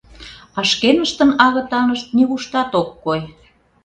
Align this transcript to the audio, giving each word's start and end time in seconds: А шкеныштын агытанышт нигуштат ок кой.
А 0.57 0.59
шкеныштын 0.69 1.31
агытанышт 1.45 2.07
нигуштат 2.15 2.71
ок 2.81 2.89
кой. 3.03 3.21